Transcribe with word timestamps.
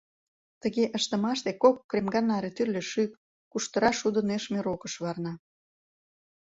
Тыге 0.61 0.83
ыштымаште, 0.97 1.49
кок 1.63 1.75
кремга 1.89 2.21
наре 2.21 2.49
тӱрлӧ 2.55 2.81
шӱк, 2.91 3.11
куштыра 3.51 3.91
шудо 3.99 4.19
нӧшмӧ 4.29 4.59
рокыш 4.65 4.93
варна. 5.03 5.33